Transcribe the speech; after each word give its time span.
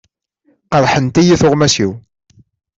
Qerḥent-iyi 0.71 1.35
tuɣmas-iw. 1.41 1.91